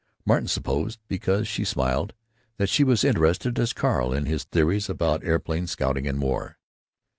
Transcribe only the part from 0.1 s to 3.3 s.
Martin supposed, because she smiled, that she was as